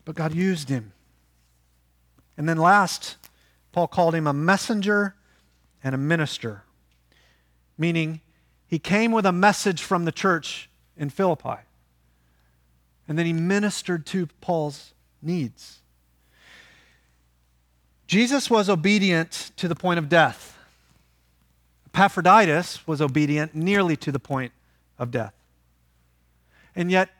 [0.05, 0.93] But God used him.
[2.37, 3.17] And then last,
[3.73, 5.15] Paul called him a messenger
[5.83, 6.63] and a minister,
[7.77, 8.21] meaning
[8.67, 11.61] he came with a message from the church in Philippi.
[13.07, 15.81] And then he ministered to Paul's needs.
[18.07, 20.59] Jesus was obedient to the point of death.
[21.87, 24.53] Epaphroditus was obedient nearly to the point
[24.99, 25.35] of death.
[26.75, 27.11] And yet,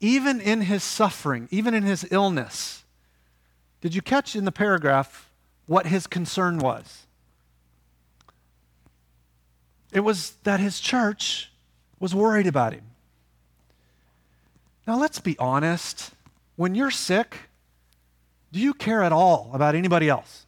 [0.00, 2.81] even in his suffering, even in his illness,
[3.82, 5.30] did you catch in the paragraph
[5.66, 7.06] what his concern was?
[9.92, 11.52] It was that his church
[12.00, 12.84] was worried about him.
[14.86, 16.12] Now, let's be honest.
[16.56, 17.36] When you're sick,
[18.50, 20.46] do you care at all about anybody else?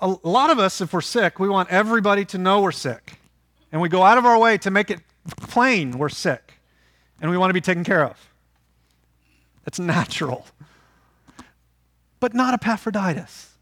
[0.00, 3.18] a lot of us, if we're sick, we want everybody to know we're sick.
[3.72, 5.00] And we go out of our way to make it
[5.40, 6.54] plain we're sick.
[7.20, 8.30] And we want to be taken care of.
[9.66, 10.46] It's natural.
[12.20, 13.54] But not Epaphroditus.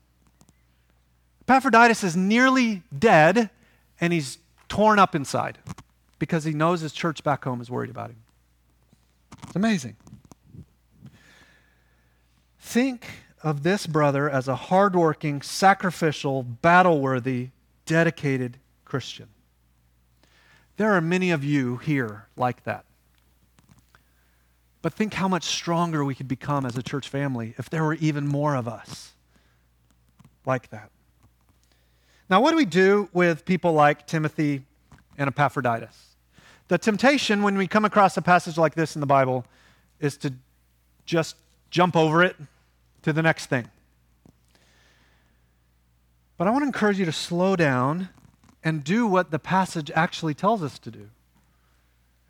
[1.43, 3.51] Epaphroditus is nearly dead
[4.01, 4.39] and he's
[4.69, 5.59] torn up inside
[6.19, 8.17] because he knows his church back home is worried about him.
[9.43, 9.97] It's amazing.
[12.59, 13.07] Think
[13.43, 17.51] of this brother as a hardworking, sacrificial, battle worthy,
[17.85, 19.29] dedicated Christian.
[20.77, 22.85] There are many of you here like that.
[24.85, 27.95] But think how much stronger we could become as a church family if there were
[27.95, 29.15] even more of us
[30.45, 30.91] like that.
[32.29, 34.61] Now, what do we do with people like Timothy
[35.17, 36.17] and Epaphroditus?
[36.69, 39.47] The temptation when we come across a passage like this in the Bible
[40.01, 40.35] is to
[41.07, 41.37] just
[41.71, 42.37] jump over it
[43.05, 43.71] to the next thing.
[46.37, 48.11] But I want to encourage you to slow down
[48.63, 51.09] and do what the passage actually tells us to do.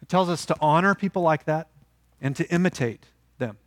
[0.01, 1.67] It tells us to honor people like that
[2.25, 3.07] and to imitate
[3.39, 3.59] them.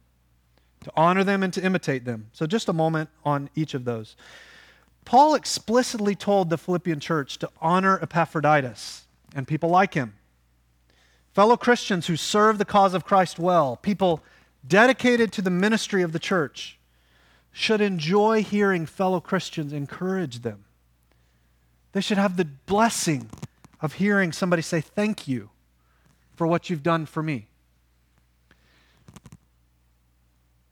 [0.84, 2.32] To honor them and to imitate them.
[2.34, 4.17] So, just a moment on each of those.
[5.06, 10.15] Paul explicitly told the Philippian church to honor Epaphroditus and people like him.
[11.34, 14.24] Fellow Christians who serve the cause of Christ well, people
[14.67, 16.80] dedicated to the ministry of the church
[17.52, 20.65] should enjoy hearing fellow Christians encourage them.
[21.91, 23.30] They should have the blessing
[23.82, 25.52] of hearing somebody say, Thank you
[26.36, 27.48] for what you've done for me.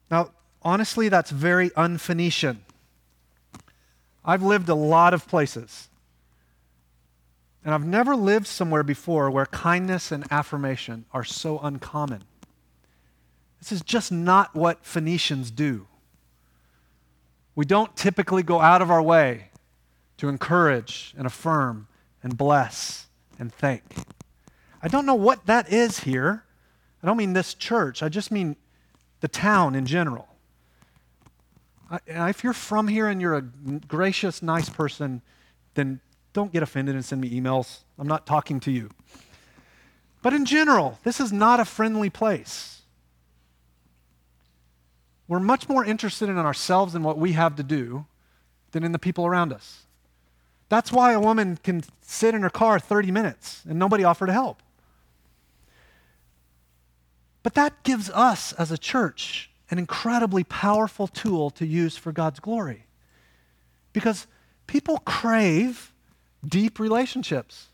[0.10, 2.64] Now, honestly, that's very un Phoenician.
[4.24, 5.90] I've lived a lot of places.
[7.64, 12.24] And I've never lived somewhere before where kindness and affirmation are so uncommon.
[13.60, 15.88] This is just not what Phoenicians do.
[17.56, 19.50] We don't typically go out of our way
[20.18, 21.88] to encourage and affirm
[22.22, 23.08] and bless
[23.40, 23.84] and thank.
[24.82, 26.44] I don't know what that is here.
[27.02, 28.56] I don't mean this church, I just mean
[29.26, 30.28] the town in general.
[31.90, 35.24] I, if you're from here and you're a gracious, nice person,
[35.74, 36.00] then
[36.34, 37.80] don't get offended and send me emails.
[37.98, 38.92] I'm not talking to you.
[40.22, 42.84] But in general, this is not a friendly place.
[45.28, 48.06] We're much more interested in ourselves and what we have to do
[48.74, 49.88] than in the people around us.
[50.70, 54.34] That's why a woman can sit in her car 30 minutes and nobody offer to
[54.34, 54.62] help.
[57.46, 62.40] But that gives us as a church an incredibly powerful tool to use for God's
[62.40, 62.88] glory.
[63.94, 64.26] Because
[64.66, 65.94] people crave
[66.44, 67.68] deep relationships.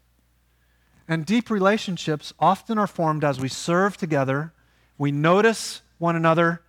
[1.08, 4.52] And deep relationships often are formed as we serve together,
[4.98, 6.62] we notice one another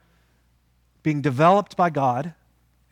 [1.02, 2.34] being developed by God,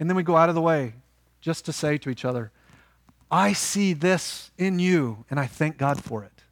[0.00, 0.94] and then we go out of the way
[1.40, 2.50] just to say to each other,
[3.30, 6.42] I see this in you, and I thank God for it.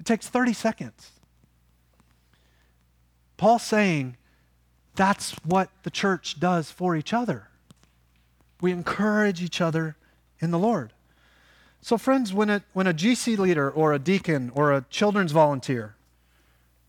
[0.00, 1.12] It takes 30 seconds.
[3.38, 4.18] Paul saying,
[4.94, 7.48] That's what the church does for each other.
[8.60, 9.96] We encourage each other
[10.40, 10.92] in the Lord.
[11.80, 15.94] So, friends, when a, when a GC leader or a deacon or a children's volunteer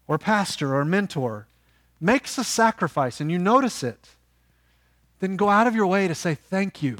[0.07, 1.47] or pastor or mentor
[2.01, 4.09] makes a sacrifice and you notice it,
[5.19, 6.97] then go out of your way to say, Thank you.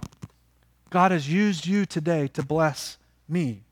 [0.92, 2.98] God has used you today to bless
[3.28, 3.64] me.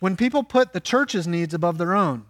[0.00, 2.26] When people put the church's needs above their own,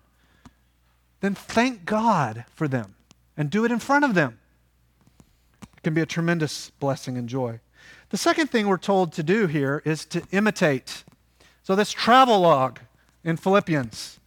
[1.20, 2.94] then thank God for them
[3.36, 4.38] and do it in front of them.
[5.76, 7.60] It can be a tremendous blessing and joy.
[8.10, 11.04] The second thing we're told to do here is to imitate.
[11.62, 12.80] So, this travel log
[13.24, 14.20] in Philippians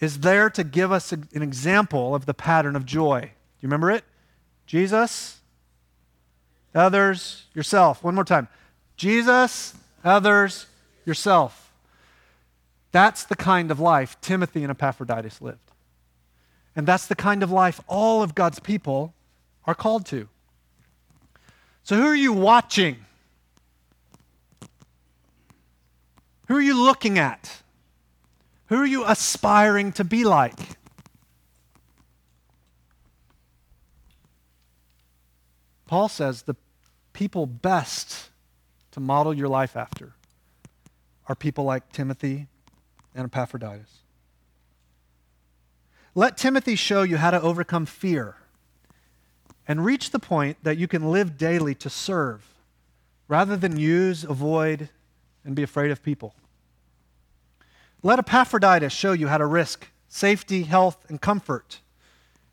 [0.00, 3.20] is there to give us an example of the pattern of joy.
[3.20, 3.28] Do
[3.60, 4.04] you remember it?
[4.66, 5.40] Jesus,
[6.74, 8.02] others, yourself.
[8.02, 8.48] One more time.
[8.96, 10.66] Jesus, others,
[11.04, 11.72] yourself.
[12.90, 15.71] That's the kind of life Timothy and Epaphroditus lived.
[16.74, 19.14] And that's the kind of life all of God's people
[19.66, 20.28] are called to.
[21.84, 22.96] So, who are you watching?
[26.48, 27.62] Who are you looking at?
[28.66, 30.58] Who are you aspiring to be like?
[35.86, 36.56] Paul says the
[37.12, 38.30] people best
[38.92, 40.14] to model your life after
[41.26, 42.46] are people like Timothy
[43.14, 44.01] and Epaphroditus.
[46.14, 48.36] Let Timothy show you how to overcome fear
[49.66, 52.44] and reach the point that you can live daily to serve
[53.28, 54.90] rather than use, avoid,
[55.44, 56.34] and be afraid of people.
[58.02, 61.80] Let Epaphroditus show you how to risk safety, health, and comfort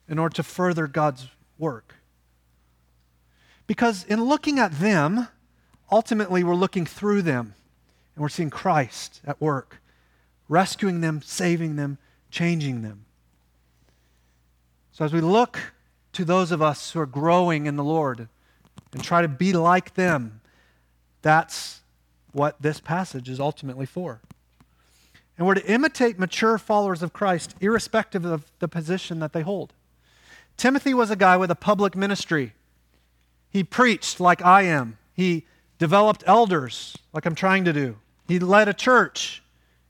[0.07, 1.95] in order to further God's work.
[3.68, 5.28] Because in looking at them,
[5.91, 7.55] ultimately we're looking through them
[8.16, 9.82] and we're seeing Christ at work,
[10.47, 11.97] rescuing them, saving them,
[12.32, 13.05] changing them.
[15.00, 15.72] So as we look
[16.12, 18.28] to those of us who are growing in the Lord
[18.91, 20.41] and try to be like them,
[21.22, 21.80] that's
[22.34, 24.20] what this passage is ultimately for.
[25.38, 29.72] And we're to imitate mature followers of Christ, irrespective of the position that they hold.
[30.58, 32.52] Timothy was a guy with a public ministry.
[33.50, 34.97] He preached like I am.
[35.14, 35.45] He
[35.78, 37.95] developed elders like I'm trying to do.
[38.28, 39.43] He led a church.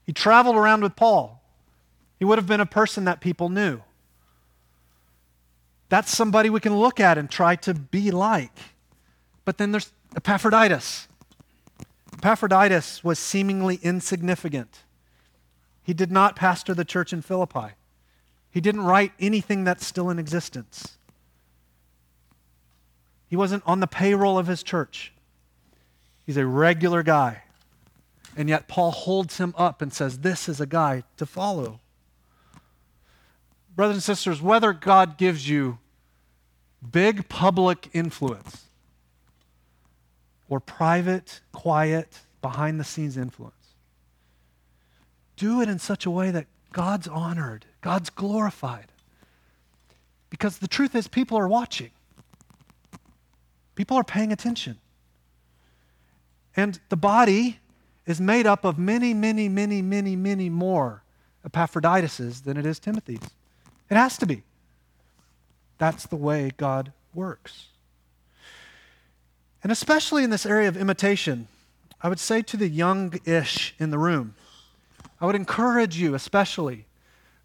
[0.05, 1.41] He traveled around with Paul.
[2.19, 3.81] He would have been a person that people knew.
[5.89, 8.55] That's somebody we can look at and try to be like.
[9.43, 11.07] But then there's Epaphroditus.
[12.13, 14.83] Epaphroditus was seemingly insignificant.
[15.83, 17.73] He did not pastor the church in Philippi.
[18.51, 20.97] He didn't write anything that's still in existence.
[23.27, 25.13] He wasn't on the payroll of his church.
[26.25, 27.43] He's a regular guy.
[28.35, 31.79] And yet, Paul holds him up and says, This is a guy to follow.
[33.79, 35.77] Brothers and sisters, whether God gives you
[36.91, 38.65] big public influence
[40.49, 43.53] or private, quiet, behind the scenes influence,
[45.37, 48.87] do it in such a way that God's honored, God's glorified.
[50.29, 51.91] Because the truth is, people are watching,
[53.75, 54.77] people are paying attention.
[56.53, 57.61] And the body
[58.05, 61.01] is made up of many, many, many, many, many more
[61.45, 63.21] Epaphroditus than it is Timothy's.
[63.89, 64.43] It has to be.
[65.77, 67.67] That's the way God works.
[69.63, 71.47] And especially in this area of imitation,
[72.01, 74.35] I would say to the young ish in the room,
[75.19, 76.85] I would encourage you, especially,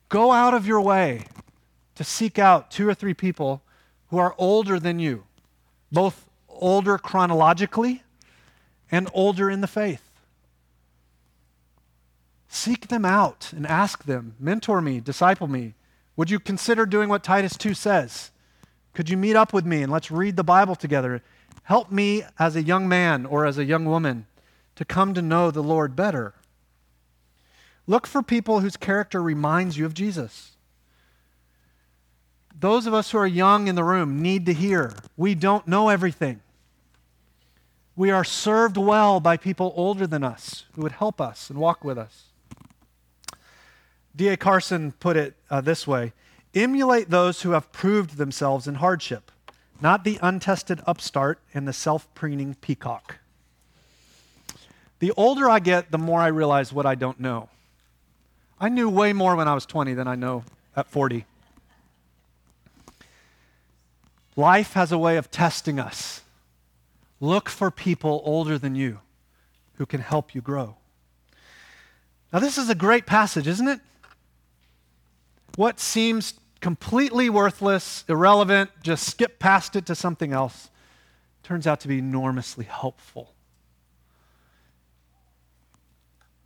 [0.09, 1.24] go out of your way
[1.97, 3.62] to seek out two or three people
[4.09, 5.24] who are older than you,
[5.90, 8.03] both older chronologically
[8.90, 10.03] and older in the faith.
[12.49, 15.74] Seek them out and ask them, mentor me, disciple me,
[16.17, 18.31] would you consider doing what Titus 2 says?
[18.93, 21.23] Could you meet up with me and let's read the Bible together?
[21.65, 24.27] Help me as a young man or as a young woman
[24.77, 26.35] to come to know the Lord better.
[27.87, 30.53] Look for people whose character reminds you of Jesus.
[32.59, 35.89] Those of us who are young in the room need to hear we don't know
[35.89, 36.41] everything.
[37.97, 41.85] We are served well by people older than us who would help us and walk
[41.85, 42.25] with us.
[44.17, 44.37] D.A.
[44.37, 46.12] Carson put it uh, this way
[46.55, 49.33] emulate those who have proved themselves in hardship,
[49.81, 53.19] not the untested upstart and the self preening peacock.
[55.01, 57.49] The older I get, the more I realize what I don't know.
[58.61, 60.45] I knew way more when I was 20 than I know
[60.77, 61.27] at 40.
[64.37, 66.23] Life has a way of testing us.
[67.21, 69.01] Look for people older than you
[69.77, 70.77] who can help you grow.
[72.33, 73.81] Now, this is a great passage, isn't it?
[75.57, 80.70] What seems completely worthless, irrelevant, just skip past it to something else,
[81.42, 83.34] turns out to be enormously helpful.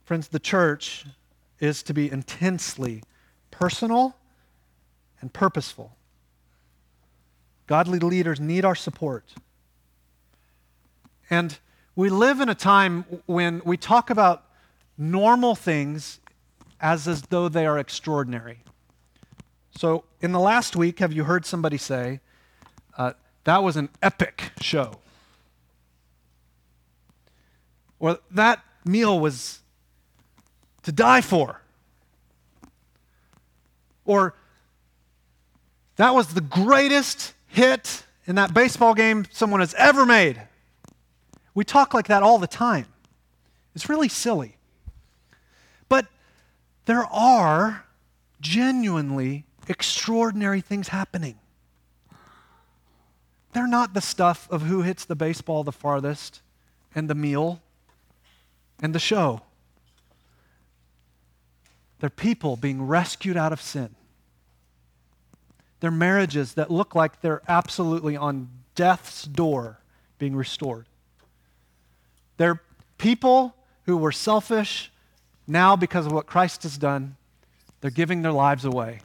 [0.05, 1.05] Friends, the church
[1.61, 3.03] is to be intensely
[3.51, 4.17] personal
[5.21, 5.97] and purposeful.
[7.67, 9.35] Godly leaders need our support.
[11.31, 11.59] And
[11.95, 14.45] we live in a time when we talk about
[14.97, 16.21] normal things
[16.81, 18.61] as, as though they are extraordinary.
[19.79, 22.19] So, in the last week, have you heard somebody say,
[22.97, 23.13] uh,
[23.45, 24.99] that was an epic show?
[28.01, 29.61] Or that meal was
[30.83, 31.63] to die for?
[34.05, 34.35] Or
[35.95, 40.43] that was the greatest hit in that baseball game someone has ever made.
[41.55, 42.87] We talk like that all the time.
[43.77, 44.57] It's really silly.
[45.89, 46.09] But
[46.87, 47.85] there are
[48.41, 51.37] genuinely extraordinary things happening.
[53.53, 56.43] They're not the stuff of who hits the baseball the farthest
[56.95, 57.61] and the meal
[58.83, 59.43] and the show.
[62.01, 63.95] They're people being rescued out of sin.
[65.81, 69.79] They're marriages that look like they're absolutely on death's door
[70.19, 70.87] being restored.
[72.37, 72.63] They're
[72.99, 73.55] people
[73.87, 74.93] who were selfish,
[75.47, 77.17] now because of what Christ has done,
[77.81, 79.01] they're giving their lives away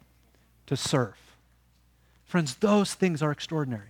[0.76, 1.16] to serve.
[2.26, 3.90] Friends, those things are extraordinary.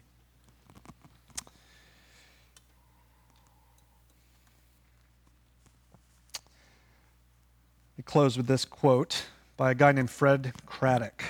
[7.96, 11.24] We close with this quote by a guy named Fred Craddock.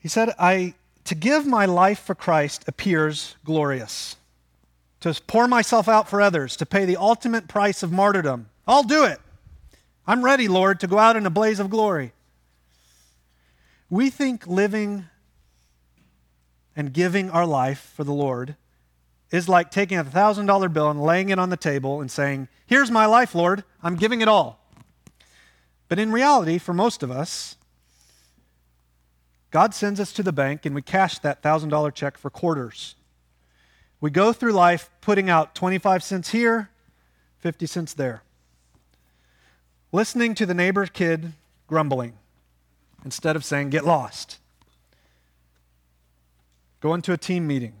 [0.00, 0.74] He said, I,
[1.04, 4.16] To give my life for Christ appears glorious.
[5.02, 8.48] To pour myself out for others, to pay the ultimate price of martyrdom.
[8.66, 9.20] I'll do it.
[10.04, 12.12] I'm ready, Lord, to go out in a blaze of glory.
[13.90, 15.06] We think living
[16.76, 18.56] and giving our life for the Lord
[19.30, 22.90] is like taking a $1,000 bill and laying it on the table and saying, Here's
[22.90, 23.64] my life, Lord.
[23.82, 24.60] I'm giving it all.
[25.88, 27.56] But in reality, for most of us,
[29.50, 32.94] God sends us to the bank and we cash that $1,000 check for quarters.
[34.00, 36.68] We go through life putting out 25 cents here,
[37.38, 38.22] 50 cents there.
[39.90, 41.32] Listening to the neighbor kid
[41.66, 42.12] grumbling
[43.08, 44.36] instead of saying, get lost.
[46.80, 47.72] Going to a team meeting.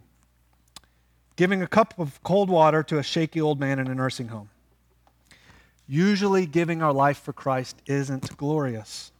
[1.36, 4.48] Giving a cup of cold water to a shaky old man in a nursing home.
[5.86, 9.12] Usually, giving our life for Christ isn't glorious.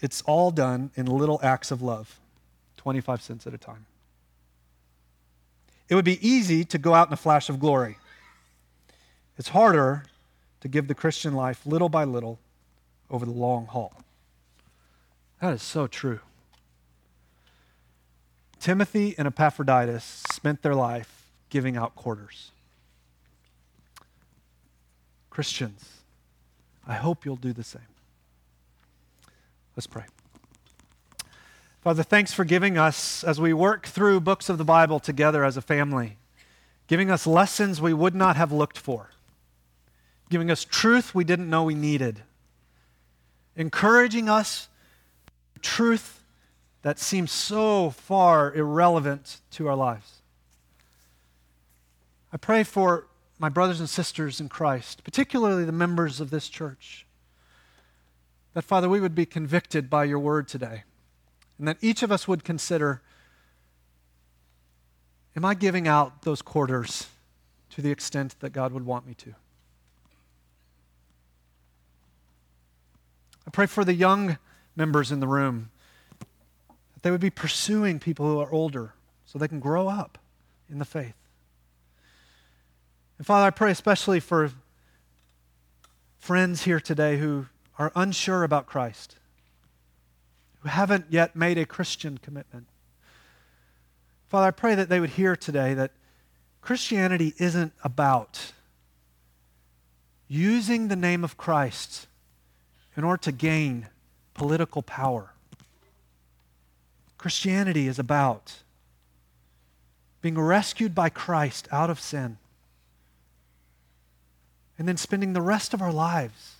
[0.00, 2.20] It's all done in little acts of love,
[2.76, 3.84] 25 cents at a time.
[5.88, 7.98] It would be easy to go out in a flash of glory.
[9.38, 10.04] It's harder
[10.60, 12.38] to give the Christian life little by little
[13.10, 14.04] over the long haul.
[15.40, 16.20] That is so true.
[18.60, 22.50] Timothy and Epaphroditus spent their life giving out quarters.
[25.30, 26.02] Christians,
[26.86, 27.82] I hope you'll do the same.
[29.76, 30.04] Let's pray.
[31.82, 35.56] Father, thanks for giving us, as we work through books of the Bible together as
[35.56, 36.16] a family,
[36.88, 39.10] giving us lessons we would not have looked for,
[40.28, 42.22] giving us truth we didn't know we needed,
[43.54, 44.67] encouraging us
[45.58, 46.22] truth
[46.82, 50.22] that seems so far irrelevant to our lives.
[52.32, 53.06] I pray for
[53.38, 57.06] my brothers and sisters in Christ, particularly the members of this church
[58.54, 60.82] that, Father, we would be convicted by your word today,
[61.58, 63.02] and that each of us would consider
[65.36, 67.06] Am I giving out those quarters
[67.70, 69.34] to the extent that God would want me to?
[73.46, 74.38] I pray for the young
[74.78, 75.70] members in the room
[76.94, 78.94] that they would be pursuing people who are older
[79.26, 80.16] so they can grow up
[80.70, 81.16] in the faith.
[83.18, 84.52] And Father, I pray especially for
[86.18, 89.16] friends here today who are unsure about Christ,
[90.60, 92.68] who haven't yet made a Christian commitment.
[94.28, 95.90] Father, I pray that they would hear today that
[96.60, 98.52] Christianity isn't about
[100.28, 102.06] using the name of Christ
[102.96, 103.88] in order to gain
[104.38, 105.32] political power.
[107.18, 108.60] Christianity is about
[110.22, 112.38] being rescued by Christ out of sin
[114.78, 116.54] and then spending the rest of our lives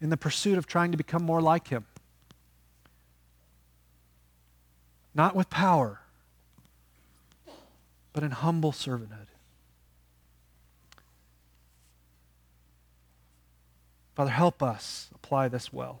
[0.00, 1.84] in the pursuit of trying to become more like Him.
[5.14, 6.00] Not with power,
[8.12, 9.26] but in humble servanthood.
[14.14, 16.00] Father, help us apply this well.